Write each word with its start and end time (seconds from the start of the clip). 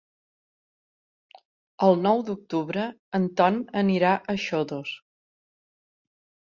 El 1.89 2.01
nou 2.07 2.25
d'octubre 2.31 2.87
en 3.19 3.29
Ton 3.41 3.63
anirà 3.85 4.19
a 4.35 4.41
Xodos. 4.49 5.01